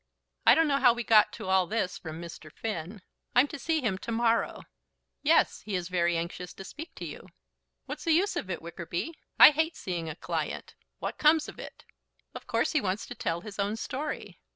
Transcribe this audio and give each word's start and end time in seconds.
I 0.47 0.55
don't 0.55 0.67
know 0.67 0.79
how 0.79 0.93
we 0.93 1.03
got 1.03 1.31
to 1.33 1.47
all 1.47 1.67
this 1.67 1.99
from 1.99 2.19
Mr. 2.19 2.51
Finn. 2.51 3.03
I'm 3.35 3.47
to 3.49 3.59
see 3.59 3.81
him 3.81 3.99
to 3.99 4.11
morrow." 4.11 4.63
"Yes; 5.21 5.61
he 5.63 5.75
is 5.75 5.89
very 5.89 6.17
anxious 6.17 6.55
to 6.55 6.63
speak 6.63 6.95
to 6.95 7.05
you." 7.05 7.27
"What's 7.85 8.05
the 8.05 8.11
use 8.11 8.35
of 8.35 8.49
it, 8.49 8.63
Wickerby? 8.63 9.13
I 9.37 9.51
hate 9.51 9.75
seeing 9.75 10.09
a 10.09 10.15
client. 10.15 10.73
What 10.97 11.19
comes 11.19 11.47
of 11.47 11.59
it?" 11.59 11.85
"Of 12.33 12.47
course 12.47 12.71
he 12.71 12.81
wants 12.81 13.05
to 13.05 13.13
tell 13.13 13.41
his 13.41 13.59
own 13.59 13.75
story." 13.75 14.39